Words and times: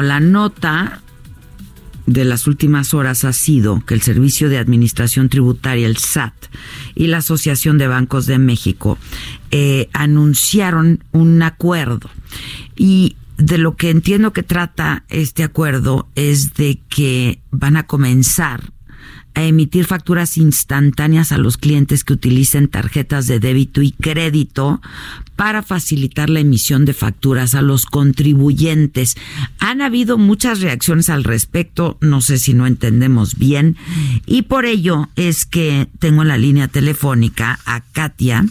La 0.00 0.20
nota 0.20 1.02
de 2.06 2.24
las 2.24 2.46
últimas 2.46 2.94
horas 2.94 3.24
ha 3.24 3.32
sido 3.32 3.84
que 3.84 3.94
el 3.94 4.00
Servicio 4.00 4.48
de 4.48 4.58
Administración 4.58 5.28
Tributaria, 5.28 5.88
el 5.88 5.96
SAT, 5.96 6.34
y 6.94 7.08
la 7.08 7.16
Asociación 7.16 7.78
de 7.78 7.88
Bancos 7.88 8.26
de 8.26 8.38
México 8.38 8.96
eh, 9.50 9.88
anunciaron 9.92 11.02
un 11.10 11.42
acuerdo. 11.42 12.10
Y 12.76 13.16
de 13.38 13.58
lo 13.58 13.74
que 13.74 13.90
entiendo 13.90 14.32
que 14.32 14.44
trata 14.44 15.02
este 15.08 15.42
acuerdo 15.42 16.06
es 16.14 16.54
de 16.54 16.80
que 16.88 17.40
van 17.50 17.76
a 17.76 17.88
comenzar 17.88 18.70
a 19.34 19.44
emitir 19.44 19.84
facturas 19.84 20.36
instantáneas 20.36 21.30
a 21.30 21.38
los 21.38 21.56
clientes 21.56 22.02
que 22.02 22.12
utilicen 22.12 22.68
tarjetas 22.68 23.26
de 23.26 23.38
débito 23.38 23.82
y 23.82 23.92
crédito 23.92 24.80
para 25.36 25.62
facilitar 25.62 26.28
la 26.28 26.40
emisión 26.40 26.84
de 26.84 26.92
facturas 26.92 27.54
a 27.54 27.62
los 27.62 27.86
contribuyentes. 27.86 29.16
Han 29.60 29.80
habido 29.80 30.18
muchas 30.18 30.60
reacciones 30.60 31.08
al 31.08 31.22
respecto, 31.22 31.98
no 32.00 32.20
sé 32.20 32.38
si 32.38 32.54
no 32.54 32.66
entendemos 32.66 33.38
bien, 33.38 33.76
y 34.26 34.42
por 34.42 34.66
ello 34.66 35.08
es 35.14 35.46
que 35.46 35.86
tengo 36.00 36.22
en 36.22 36.28
la 36.28 36.38
línea 36.38 36.66
telefónica 36.66 37.60
a 37.64 37.82
Katia. 37.92 38.44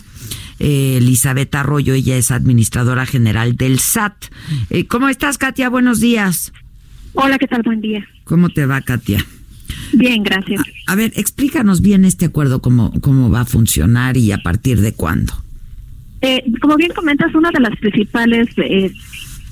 Eh, 0.59 0.97
Elizabeth 0.97 1.53
Arroyo, 1.53 1.93
ella 1.93 2.17
es 2.17 2.31
administradora 2.31 3.05
general 3.05 3.58
del 3.58 3.80
SAT. 3.80 4.25
Eh, 4.69 4.88
¿Cómo 4.88 5.09
estás, 5.09 5.38
Katia? 5.38 5.69
Buenos 5.69 5.99
días. 5.99 6.53
Hola, 7.14 7.38
¿qué 7.38 7.47
tal? 7.47 7.61
Buen 7.64 7.81
día. 7.81 8.08
¿Cómo 8.23 8.49
te 8.49 8.66
va, 8.66 8.81
Katia? 8.81 9.25
Bien, 9.93 10.23
gracias. 10.23 10.61
A, 10.88 10.95
ver, 10.95 11.11
explícanos 11.16 11.81
bien 11.81 12.05
este 12.05 12.25
acuerdo, 12.25 12.61
cómo, 12.61 12.91
cómo 13.02 13.30
va 13.30 13.41
a 13.41 13.45
funcionar 13.45 14.17
y 14.17 14.31
a 14.31 14.38
partir 14.39 14.81
de 14.81 14.93
cuándo. 14.93 15.33
Eh, 16.21 16.43
como 16.61 16.75
bien 16.75 16.91
comentas, 16.93 17.33
una 17.35 17.52
de 17.52 17.59
las 17.59 17.77
principales 17.77 18.47
eh, 18.58 18.91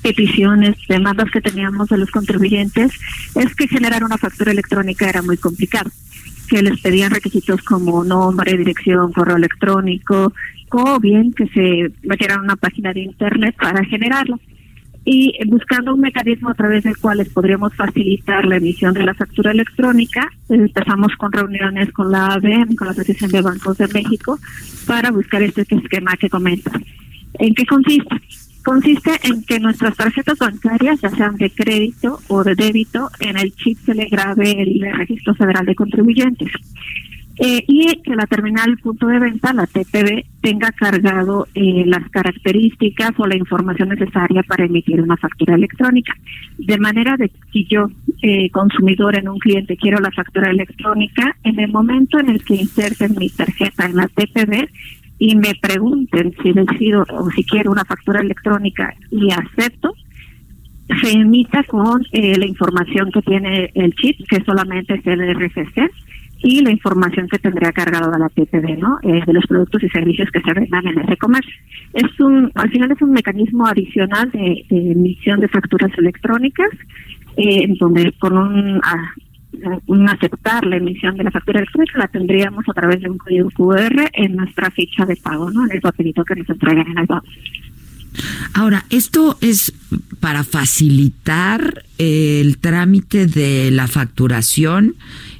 peticiones, 0.02 0.76
demandas 0.88 1.30
que 1.30 1.40
teníamos 1.40 1.88
de 1.88 1.98
los 1.98 2.10
contribuyentes 2.10 2.92
es 3.34 3.54
que 3.54 3.68
generar 3.68 4.04
una 4.04 4.18
factura 4.18 4.52
electrónica 4.52 5.08
era 5.08 5.22
muy 5.22 5.36
complicado, 5.36 5.90
que 6.48 6.62
les 6.62 6.80
pedían 6.80 7.12
requisitos 7.12 7.62
como 7.62 8.04
nombre, 8.04 8.56
dirección, 8.56 9.12
correo 9.12 9.36
electrónico, 9.36 10.32
o 10.70 11.00
bien 11.00 11.32
que 11.32 11.46
se 11.48 11.92
metieran 12.06 12.40
a 12.40 12.42
una 12.42 12.56
página 12.56 12.92
de 12.92 13.00
internet 13.00 13.54
para 13.58 13.84
generarlo 13.84 14.38
y 15.08 15.32
buscando 15.46 15.94
un 15.94 16.00
mecanismo 16.00 16.50
a 16.50 16.54
través 16.54 16.82
del 16.82 16.96
cual 16.98 17.18
les 17.18 17.28
podríamos 17.28 17.72
facilitar 17.76 18.44
la 18.44 18.56
emisión 18.56 18.92
de 18.92 19.04
la 19.04 19.14
factura 19.14 19.52
electrónica, 19.52 20.28
empezamos 20.48 21.14
con 21.16 21.30
reuniones 21.30 21.92
con 21.92 22.10
la 22.10 22.26
ABM, 22.26 22.74
con 22.74 22.88
la 22.88 22.92
Asociación 22.92 23.30
de 23.30 23.40
Bancos 23.40 23.78
de 23.78 23.86
México, 23.86 24.36
para 24.84 25.12
buscar 25.12 25.42
este 25.44 25.62
esquema 25.62 26.16
que 26.16 26.28
comentas. 26.28 26.74
¿En 27.34 27.54
qué 27.54 27.64
consiste? 27.66 28.16
Consiste 28.64 29.12
en 29.22 29.44
que 29.44 29.60
nuestras 29.60 29.96
tarjetas 29.96 30.38
bancarias, 30.38 31.00
ya 31.00 31.10
sean 31.10 31.36
de 31.36 31.50
crédito 31.50 32.18
o 32.26 32.42
de 32.42 32.56
débito, 32.56 33.08
en 33.20 33.38
el 33.38 33.54
chip 33.54 33.78
se 33.86 33.94
le 33.94 34.06
grabe 34.06 34.60
el 34.60 34.92
registro 34.92 35.36
federal 35.36 35.66
de 35.66 35.76
contribuyentes. 35.76 36.50
Eh, 37.38 37.62
y 37.68 38.00
que 38.02 38.16
la 38.16 38.26
terminal 38.26 38.78
punto 38.78 39.06
de 39.08 39.18
venta, 39.18 39.52
la 39.52 39.66
TPV, 39.66 40.24
tenga 40.40 40.72
cargado 40.72 41.46
eh, 41.54 41.84
las 41.84 42.08
características 42.10 43.10
o 43.18 43.26
la 43.26 43.36
información 43.36 43.90
necesaria 43.90 44.42
para 44.42 44.64
emitir 44.64 45.02
una 45.02 45.18
factura 45.18 45.54
electrónica. 45.54 46.14
De 46.56 46.78
manera 46.78 47.18
de 47.18 47.28
que 47.28 47.38
si 47.52 47.66
yo, 47.66 47.90
eh, 48.22 48.48
consumidor 48.50 49.16
en 49.16 49.28
un 49.28 49.38
cliente, 49.38 49.76
quiero 49.76 49.98
la 50.00 50.10
factura 50.12 50.50
electrónica, 50.50 51.36
en 51.44 51.60
el 51.60 51.70
momento 51.70 52.18
en 52.18 52.30
el 52.30 52.42
que 52.42 52.54
inserten 52.54 53.14
mi 53.18 53.28
tarjeta 53.28 53.84
en 53.84 53.96
la 53.96 54.08
TPV 54.08 54.70
y 55.18 55.36
me 55.36 55.54
pregunten 55.60 56.34
si 56.42 56.52
decido 56.52 57.04
o 57.10 57.30
si 57.32 57.44
quiero 57.44 57.70
una 57.70 57.84
factura 57.84 58.20
electrónica 58.20 58.94
y 59.10 59.30
acepto, 59.30 59.94
se 61.02 61.10
emita 61.10 61.64
con 61.64 62.06
la 62.12 62.46
información 62.46 63.10
que 63.10 63.20
tiene 63.22 63.70
el 63.74 63.92
chip, 63.94 64.20
que 64.28 64.42
solamente 64.44 64.94
es 64.94 65.06
el 65.06 65.34
RFC, 65.34 65.90
y 66.38 66.60
la 66.60 66.70
información 66.70 67.28
que 67.28 67.38
tendría 67.38 67.72
cargado 67.72 68.10
de 68.10 68.18
la 68.18 68.28
TPD, 68.28 68.78
¿no? 68.78 68.98
Eh, 69.02 69.22
de 69.26 69.32
los 69.32 69.46
productos 69.46 69.82
y 69.82 69.88
servicios 69.88 70.28
que 70.30 70.40
se 70.40 70.52
vendan 70.52 70.86
en 70.86 71.00
ese 71.00 71.16
comercio. 71.16 71.54
Es 71.92 72.20
un, 72.20 72.50
al 72.54 72.70
final 72.70 72.92
es 72.92 73.00
un 73.00 73.12
mecanismo 73.12 73.66
adicional 73.66 74.30
de, 74.30 74.64
emisión 74.70 75.40
de 75.40 75.48
facturas 75.48 75.90
electrónicas, 75.96 76.70
eh, 77.36 77.66
donde 77.78 78.12
con 78.18 78.36
un, 78.36 78.80
un 79.86 80.08
aceptar 80.08 80.64
la 80.66 80.76
emisión 80.76 81.16
de 81.16 81.24
la 81.24 81.30
factura 81.30 81.60
electrónica 81.60 81.98
la 81.98 82.08
tendríamos 82.08 82.68
a 82.68 82.72
través 82.72 83.00
de 83.00 83.10
un 83.10 83.18
código 83.18 83.50
QR 83.50 84.10
en 84.12 84.36
nuestra 84.36 84.70
ficha 84.70 85.06
de 85.06 85.16
pago, 85.16 85.50
¿no? 85.50 85.64
En 85.64 85.72
el 85.72 85.80
papelito 85.80 86.24
que 86.24 86.36
nos 86.36 86.48
entregan 86.48 86.86
en 86.90 86.98
el 86.98 87.06
banco. 87.06 87.26
Ahora, 88.54 88.84
esto 88.90 89.36
es 89.40 89.72
para 90.20 90.44
facilitar 90.44 91.84
el 91.98 92.58
trámite 92.58 93.26
de 93.26 93.70
la 93.70 93.86
facturación 93.86 94.94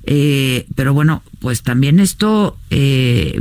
eh, 0.06 0.66
pero 0.74 0.94
bueno, 0.94 1.22
pues 1.40 1.62
también 1.62 2.00
esto 2.00 2.56
eh, 2.70 3.40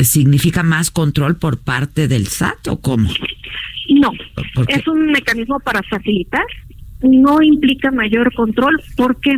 significa 0.00 0.62
más 0.62 0.90
control 0.90 1.36
por 1.36 1.58
parte 1.58 2.08
del 2.08 2.26
SAT 2.26 2.68
o 2.68 2.80
cómo? 2.80 3.10
No, 3.90 4.10
es 4.68 4.88
un 4.88 5.12
mecanismo 5.12 5.60
para 5.60 5.82
facilitar, 5.82 6.44
no 7.02 7.42
implica 7.42 7.90
mayor 7.90 8.32
control, 8.34 8.80
¿por 8.96 9.20
qué? 9.20 9.36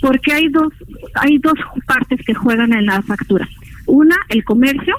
Porque 0.00 0.32
hay 0.32 0.48
dos, 0.48 0.72
hay 1.14 1.38
dos 1.38 1.58
partes 1.86 2.20
que 2.26 2.34
juegan 2.34 2.72
en 2.72 2.86
la 2.86 3.02
factura. 3.02 3.46
Una, 3.86 4.16
el 4.30 4.44
comercio, 4.44 4.96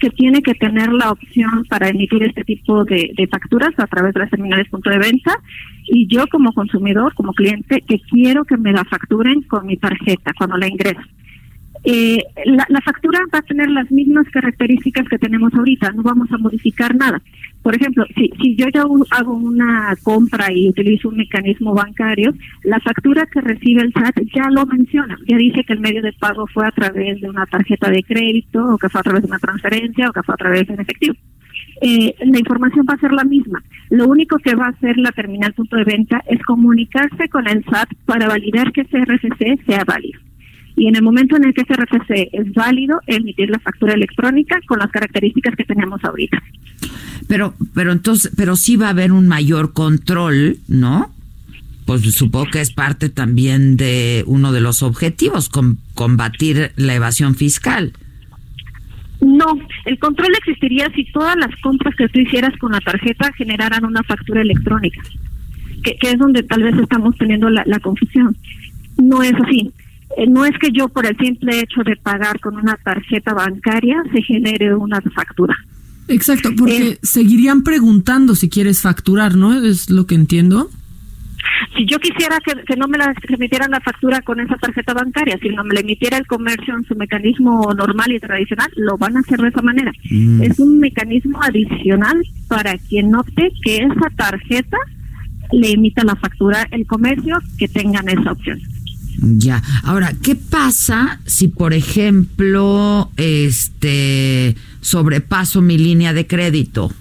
que 0.00 0.10
tiene 0.10 0.42
que 0.42 0.54
tener 0.54 0.92
la 0.92 1.10
opción 1.10 1.64
para 1.68 1.88
emitir 1.88 2.22
este 2.22 2.44
tipo 2.44 2.84
de, 2.84 3.12
facturas 3.30 3.72
a 3.78 3.86
través 3.86 4.14
de 4.14 4.20
las 4.20 4.30
terminales 4.30 4.68
punto 4.68 4.90
de 4.90 4.98
venta 4.98 5.32
y 5.84 6.06
yo 6.06 6.26
como 6.28 6.52
consumidor, 6.52 7.14
como 7.14 7.32
cliente, 7.32 7.82
que 7.86 8.00
quiero 8.00 8.44
que 8.44 8.56
me 8.56 8.72
la 8.72 8.84
facturen 8.84 9.42
con 9.42 9.66
mi 9.66 9.76
tarjeta 9.76 10.32
cuando 10.36 10.56
la 10.56 10.68
ingreso. 10.68 11.00
Eh, 11.84 12.18
la, 12.44 12.80
factura 12.80 13.18
va 13.34 13.38
a 13.38 13.42
tener 13.42 13.68
las 13.68 13.90
mismas 13.90 14.28
características 14.30 15.08
que 15.08 15.18
tenemos 15.18 15.52
ahorita, 15.52 15.90
no 15.90 16.02
vamos 16.02 16.30
a 16.30 16.38
modificar 16.38 16.94
nada. 16.94 17.20
Por 17.62 17.74
ejemplo, 17.74 18.04
si, 18.14 18.30
si 18.40 18.54
yo 18.54 18.68
ya 18.68 18.84
hago 19.10 19.34
una 19.34 19.94
compra 20.02 20.52
y 20.52 20.68
utilizo 20.68 21.08
un 21.08 21.16
mecanismo 21.16 21.74
bancario, 21.74 22.34
la 22.62 22.78
factura 22.78 23.26
que 23.26 23.40
recibe 23.40 23.82
el 23.82 23.92
SAT 23.92 24.20
ya 24.32 24.48
lo 24.50 24.64
menciona, 24.66 25.18
ya 25.26 25.36
dice 25.36 25.64
que 25.64 25.72
el 25.72 25.80
medio 25.80 26.02
de 26.02 26.12
pago 26.12 26.46
fue 26.46 26.66
a 26.66 26.70
través 26.70 27.20
de 27.20 27.28
una 27.28 27.46
tarjeta 27.46 27.90
de 27.90 28.02
crédito 28.04 28.64
o 28.74 28.78
que 28.78 28.88
fue 28.88 29.00
a 29.00 29.04
través 29.04 29.22
de 29.22 29.28
una 29.28 29.38
transferencia 29.38 30.08
o 30.08 30.12
que 30.12 30.22
fue 30.22 30.34
a 30.34 30.38
través 30.38 30.66
de 30.66 30.74
un 30.74 30.80
efectivo. 30.80 31.14
Eh, 31.80 32.14
la 32.20 32.38
información 32.38 32.86
va 32.88 32.94
a 32.94 33.00
ser 33.00 33.12
la 33.12 33.24
misma. 33.24 33.60
Lo 33.90 34.06
único 34.06 34.38
que 34.38 34.54
va 34.54 34.66
a 34.66 34.70
hacer 34.70 34.96
la 34.98 35.10
terminal 35.10 35.52
punto 35.52 35.76
de 35.76 35.84
venta 35.84 36.22
es 36.28 36.40
comunicarse 36.44 37.28
con 37.28 37.48
el 37.48 37.64
SAT 37.64 37.88
para 38.06 38.28
validar 38.28 38.70
que 38.70 38.82
ese 38.82 38.98
RFC 39.04 39.64
sea 39.66 39.82
válido 39.84 40.20
y 40.76 40.88
en 40.88 40.96
el 40.96 41.02
momento 41.02 41.36
en 41.36 41.44
el 41.44 41.54
que 41.54 41.62
ese 41.62 41.74
RFC 41.74 42.30
es 42.32 42.52
válido, 42.54 43.00
emitir 43.06 43.50
la 43.50 43.58
factura 43.58 43.94
electrónica 43.94 44.58
con 44.66 44.78
las 44.78 44.90
características 44.90 45.54
que 45.56 45.64
tenemos 45.64 46.02
ahorita. 46.04 46.42
Pero, 47.28 47.54
pero 47.74 47.92
entonces, 47.92 48.32
pero 48.36 48.56
sí 48.56 48.76
va 48.76 48.86
a 48.86 48.90
haber 48.90 49.12
un 49.12 49.28
mayor 49.28 49.72
control, 49.72 50.58
¿no? 50.68 51.12
Pues 51.86 52.02
supongo 52.14 52.46
que 52.50 52.60
es 52.60 52.72
parte 52.72 53.08
también 53.08 53.76
de 53.76 54.24
uno 54.26 54.52
de 54.52 54.60
los 54.60 54.82
objetivos, 54.82 55.50
combatir 55.94 56.72
la 56.76 56.94
evasión 56.94 57.34
fiscal. 57.34 57.92
No, 59.20 59.58
el 59.84 59.98
control 59.98 60.30
existiría 60.38 60.90
si 60.94 61.04
todas 61.12 61.36
las 61.36 61.54
compras 61.60 61.94
que 61.96 62.08
tú 62.08 62.20
hicieras 62.20 62.56
con 62.58 62.72
la 62.72 62.80
tarjeta 62.80 63.32
generaran 63.34 63.84
una 63.84 64.02
factura 64.02 64.42
electrónica, 64.42 65.00
que, 65.84 65.96
es 66.00 66.18
donde 66.18 66.42
tal 66.42 66.62
vez 66.62 66.76
estamos 66.76 67.16
teniendo 67.18 67.50
la 67.50 67.78
confusión. 67.80 68.36
No 68.96 69.22
es 69.22 69.34
así. 69.34 69.72
Eh, 70.16 70.26
no 70.26 70.44
es 70.44 70.56
que 70.58 70.70
yo 70.72 70.88
por 70.88 71.06
el 71.06 71.16
simple 71.16 71.60
hecho 71.60 71.82
de 71.84 71.96
pagar 71.96 72.40
con 72.40 72.56
una 72.56 72.76
tarjeta 72.76 73.32
bancaria 73.34 74.02
se 74.12 74.22
genere 74.22 74.74
una 74.74 75.00
factura. 75.00 75.56
Exacto, 76.08 76.50
porque 76.56 76.88
eh, 76.88 76.98
seguirían 77.02 77.62
preguntando 77.62 78.34
si 78.34 78.48
quieres 78.48 78.82
facturar, 78.82 79.36
¿no? 79.36 79.54
Es 79.54 79.88
lo 79.88 80.06
que 80.06 80.14
entiendo. 80.14 80.70
si 81.76 81.86
yo 81.86 81.98
quisiera 81.98 82.38
que, 82.40 82.76
no 82.76 82.88
me 82.88 82.98
la 82.98 83.14
emitieran 83.28 83.70
la 83.70 83.80
factura 83.80 84.20
con 84.20 84.40
esa 84.40 84.56
tarjeta 84.56 84.92
bancaria, 84.92 85.38
sino 85.40 85.64
me 85.64 85.74
la 85.74 85.80
emitiera 85.80 86.18
el 86.18 86.26
comercio 86.26 86.74
en 86.76 86.84
su 86.84 86.94
mecanismo 86.96 87.72
normal 87.74 88.12
y 88.12 88.20
tradicional, 88.20 88.70
lo 88.76 88.98
van 88.98 89.16
a 89.16 89.20
hacer 89.20 89.40
de 89.40 89.48
esa 89.48 89.62
manera. 89.62 89.92
Mm. 90.10 90.42
Es 90.42 90.58
un 90.58 90.78
mecanismo 90.78 91.40
adicional 91.40 92.22
para 92.48 92.76
quien 92.76 93.14
opte 93.14 93.50
que 93.64 93.78
esa 93.78 94.10
tarjeta 94.16 94.76
le 95.52 95.72
emita 95.72 96.04
la 96.04 96.16
factura 96.16 96.66
el 96.70 96.86
comercio 96.86 97.38
que 97.58 97.68
tengan 97.68 98.08
esa 98.08 98.32
opción. 98.32 98.60
Ya. 99.22 99.62
Ahora, 99.84 100.12
¿qué 100.20 100.34
pasa 100.34 101.20
si, 101.24 101.46
por 101.48 101.74
ejemplo, 101.74 103.10
este 103.16 104.56
sobrepaso 104.80 105.62
mi 105.62 105.78
línea 105.78 106.12
de 106.12 106.26
crédito? 106.26 106.92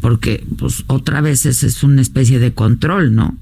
Porque, 0.00 0.44
pues, 0.58 0.84
otra 0.86 1.20
vez 1.20 1.44
es 1.46 1.82
una 1.82 2.00
especie 2.00 2.38
de 2.38 2.52
control, 2.54 3.14
¿no? 3.14 3.36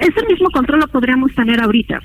Ese 0.00 0.26
mismo 0.28 0.50
control 0.50 0.80
lo 0.80 0.88
podríamos 0.88 1.32
tener 1.34 1.60
ahorita. 1.60 2.00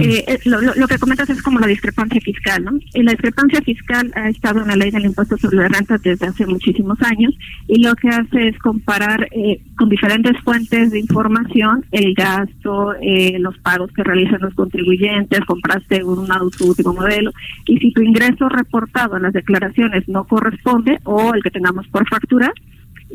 Eh, 0.00 0.24
eh, 0.26 0.40
lo, 0.44 0.88
que 0.88 0.98
comentas 0.98 1.28
es 1.28 1.42
como 1.42 1.58
la 1.58 1.66
discrepancia 1.66 2.20
fiscal, 2.20 2.64
¿no? 2.64 2.78
Y 2.94 3.02
la 3.02 3.12
discrepancia 3.12 3.60
fiscal 3.60 4.10
ha 4.14 4.28
estado 4.28 4.62
en 4.62 4.68
la 4.68 4.76
ley 4.76 4.90
del 4.90 5.04
impuesto 5.04 5.36
sobre 5.36 5.58
la 5.58 5.68
renta 5.68 5.98
desde 5.98 6.26
hace 6.26 6.46
muchísimos 6.46 7.00
años 7.02 7.34
y 7.66 7.82
lo 7.82 7.94
que 7.94 8.08
hace 8.08 8.48
es 8.48 8.58
comparar 8.58 9.28
eh, 9.30 9.60
con 9.76 9.88
diferentes 9.88 10.40
fuentes 10.42 10.90
de 10.90 11.00
información 11.00 11.84
el 11.92 12.14
gasto, 12.14 12.94
los 13.38 13.58
pagos 13.58 13.90
que 13.92 14.04
realizan 14.04 14.40
los 14.40 14.54
contribuyentes, 14.54 15.40
compraste 15.44 16.02
un 16.02 16.30
auto 16.32 16.66
último 16.66 16.94
modelo 16.94 17.32
y 17.66 17.78
si 17.78 17.92
tu 17.92 18.02
ingreso 18.02 18.48
reportado 18.48 19.16
en 19.16 19.22
las 19.24 19.32
declaraciones 19.32 20.08
no 20.08 20.24
corresponde 20.24 20.98
o 21.04 21.34
el 21.34 21.42
que 21.42 21.50
tengamos 21.50 21.86
por 21.88 22.08
factura, 22.08 22.52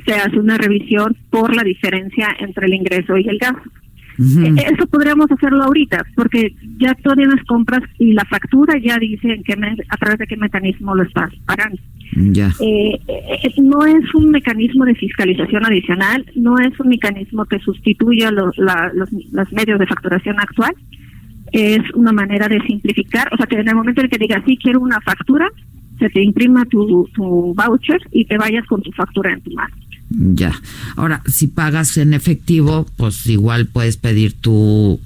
se 0.06 0.14
hace 0.14 0.40
una 0.40 0.58
revisión 0.58 1.16
por 1.30 1.56
la 1.56 1.64
diferencia 1.64 2.30
entre 2.40 2.68
el 2.68 2.74
ingreso 2.76 3.18
y 3.18 3.28
el 3.28 3.38
gasto. 3.38 3.70
Eh, 4.19 4.56
eso 4.74 4.86
podríamos 4.88 5.31
hacerlo 5.31 5.63
ahorita, 5.63 6.06
porque 6.15 6.56
ya 6.77 6.94
todavía 6.95 7.27
las 7.27 7.44
compras 7.45 7.81
y 7.98 8.13
la 8.13 8.25
factura 8.25 8.77
ya 8.77 8.98
dice 8.98 9.42
que 9.44 9.54
a 9.89 9.98
través 9.98 10.19
de 10.19 10.27
qué 10.27 10.38
mecanismo 10.38 10.95
lo 10.95 11.04
estás 11.04 11.31
pagando. 11.45 11.77
Ya. 12.15 12.51
Eh, 12.60 13.00
eh, 13.07 13.54
no 13.62 13.86
es 13.86 14.13
un 14.13 14.30
mecanismo 14.30 14.86
de 14.86 14.95
fiscalización 14.95 15.65
adicional, 15.65 16.25
no 16.36 16.60
es 16.60 16.80
un 16.80 16.89
mecanismo 16.89 17.45
que 17.45 17.60
sustituya 17.60 18.30
los, 18.31 18.56
los, 18.57 19.51
medios 19.51 19.80
de 19.80 19.88
facturación 19.88 20.39
actual, 20.39 20.75
es 21.51 21.81
una 21.95 22.12
manera 22.12 22.48
de 22.48 22.62
simplificar, 22.62 23.30
o 23.31 23.38
sea 23.38 23.48
que 23.48 23.56
en 23.56 23.68
el 23.68 23.75
momento 23.75 24.01
en 24.01 24.10
que 24.10 24.18
digas, 24.18 24.44
sí, 24.45 24.57
quiero 24.57 24.80
una 24.80 25.01
factura, 25.01 25.50
se 25.98 26.10
te 26.10 26.21
imprima 26.21 26.65
tu, 26.65 27.07
tu 27.13 27.54
voucher 27.56 28.01
y 28.12 28.25
te 28.25 28.38
vayas 28.38 28.65
con 28.68 28.81
tu 28.81 28.92
factura 28.92 29.33
en 29.33 29.42
tu 29.42 29.51
mano. 29.51 29.75
Ya. 30.15 30.62
Ahora, 30.95 31.24
si 31.25 31.48
pagas 31.48 31.98
en 31.98 32.13
efectivo, 32.13 32.86
pues 32.98 33.25
igual 33.25 33.68
puedes 33.68 33.98
pedir 33.98 34.33
tu 34.33 35.00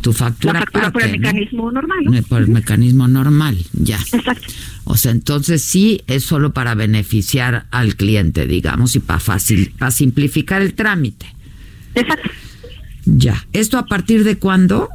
tu 0.00 0.12
factura, 0.12 0.52
la 0.52 0.60
factura 0.60 0.92
por 0.92 1.02
el 1.02 1.12
mecanismo 1.12 1.72
normal. 1.72 1.98
¿no? 2.04 2.22
Por 2.24 2.42
el 2.42 2.48
mecanismo 2.48 3.08
normal, 3.08 3.56
ya. 3.72 3.98
Exacto. 4.12 4.46
O 4.84 4.98
sea, 4.98 5.12
entonces 5.12 5.62
sí 5.62 6.02
es 6.06 6.24
solo 6.24 6.52
para 6.52 6.74
beneficiar 6.74 7.66
al 7.70 7.96
cliente, 7.96 8.46
digamos, 8.46 8.96
y 8.96 9.00
para 9.00 9.18
fácil, 9.18 9.72
para 9.78 9.90
simplificar 9.90 10.60
el 10.60 10.74
trámite. 10.74 11.26
Exacto. 11.94 12.28
Ya. 13.06 13.46
¿Esto 13.54 13.78
a 13.78 13.86
partir 13.86 14.24
de 14.24 14.36
cuándo? 14.36 14.90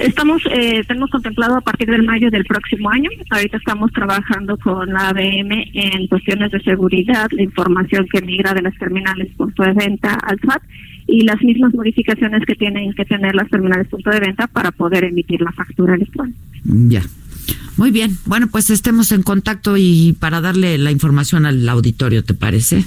Estamos, 0.00 0.42
eh, 0.50 0.82
tenemos 0.88 1.10
contemplado 1.10 1.56
a 1.56 1.60
partir 1.60 1.88
del 1.88 2.02
mayo 2.04 2.30
del 2.30 2.44
próximo 2.44 2.90
año. 2.90 3.10
Ahorita 3.28 3.58
estamos 3.58 3.92
trabajando 3.92 4.56
con 4.56 4.92
la 4.92 5.10
ABM 5.10 5.70
en 5.74 6.06
cuestiones 6.08 6.50
de 6.50 6.60
seguridad, 6.60 7.28
la 7.32 7.42
información 7.42 8.06
que 8.10 8.22
migra 8.22 8.54
de 8.54 8.62
las 8.62 8.76
terminales 8.78 9.32
punto 9.36 9.62
de 9.62 9.74
venta 9.74 10.14
al 10.14 10.38
SAT 10.40 10.62
y 11.06 11.22
las 11.22 11.40
mismas 11.42 11.74
modificaciones 11.74 12.44
que 12.46 12.54
tienen 12.54 12.92
que 12.94 13.04
tener 13.04 13.34
las 13.34 13.48
terminales 13.50 13.88
punto 13.88 14.10
de 14.10 14.20
venta 14.20 14.46
para 14.46 14.70
poder 14.70 15.04
emitir 15.04 15.40
la 15.42 15.52
factura 15.52 15.94
electrónica. 15.94 16.38
Ya. 16.64 17.02
Muy 17.76 17.90
bien. 17.90 18.16
Bueno, 18.26 18.48
pues 18.50 18.70
estemos 18.70 19.12
en 19.12 19.22
contacto 19.22 19.76
y 19.76 20.16
para 20.18 20.40
darle 20.40 20.78
la 20.78 20.90
información 20.90 21.46
al 21.46 21.68
auditorio, 21.68 22.24
¿te 22.24 22.34
parece? 22.34 22.84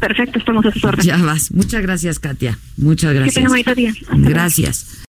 Perfecto, 0.00 0.38
estamos 0.38 0.64
a 0.66 0.72
su 0.72 0.86
orden. 0.86 1.04
Ya 1.04 1.16
vas. 1.18 1.50
Muchas 1.52 1.82
gracias, 1.82 2.18
Katia. 2.18 2.58
Muchas 2.76 3.14
gracias. 3.14 3.34
Que 3.34 3.62
tenga 3.62 3.74
día. 3.74 3.92
Gracias. 4.16 5.07